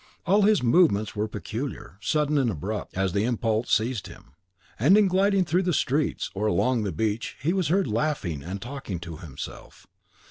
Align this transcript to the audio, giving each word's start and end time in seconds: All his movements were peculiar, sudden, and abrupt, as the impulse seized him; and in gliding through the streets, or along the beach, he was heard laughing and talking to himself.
All 0.25 0.41
his 0.41 0.63
movements 0.63 1.15
were 1.15 1.27
peculiar, 1.27 1.99
sudden, 2.01 2.39
and 2.39 2.49
abrupt, 2.49 2.97
as 2.97 3.13
the 3.13 3.23
impulse 3.23 3.71
seized 3.71 4.07
him; 4.07 4.33
and 4.79 4.97
in 4.97 5.07
gliding 5.07 5.45
through 5.45 5.61
the 5.61 5.73
streets, 5.73 6.31
or 6.33 6.47
along 6.47 6.81
the 6.81 6.91
beach, 6.91 7.37
he 7.39 7.53
was 7.53 7.67
heard 7.67 7.85
laughing 7.85 8.41
and 8.41 8.59
talking 8.59 8.99
to 9.01 9.17
himself. 9.17 9.85